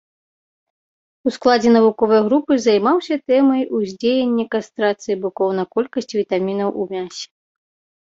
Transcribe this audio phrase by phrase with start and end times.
[1.27, 7.25] У складзе навуковай групы займаўся тэмай уздзеяння кастрацыі быкоў на колькасць вітамінаў у мясе.